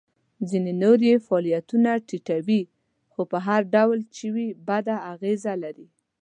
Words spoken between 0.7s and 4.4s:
نور یې فعالیتونه ټیټوي خو په هر ډول چې